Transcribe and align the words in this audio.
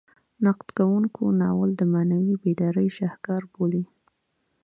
نقد 0.45 0.67
کوونکي 0.77 1.25
ناول 1.41 1.69
د 1.75 1.81
معنوي 1.93 2.35
بیدارۍ 2.43 2.89
شاهکار 2.97 3.41
بولي. 3.53 3.83